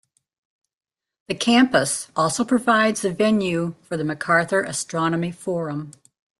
The 1.27 1.35
campus 1.35 2.07
also 2.15 2.43
provides 2.43 3.03
the 3.03 3.11
venue 3.13 3.75
for 3.83 3.97
the 3.97 4.03
Macarthur 4.03 4.63
Astronomy 4.63 5.31
Forum. 5.31 5.91